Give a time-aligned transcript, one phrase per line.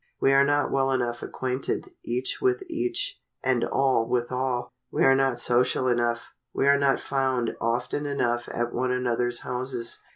[0.19, 4.73] We are not well enough acquainted each with each, and all with all.
[4.91, 6.33] We are not social enough.
[6.55, 9.99] We are not found often enough at one another's houses.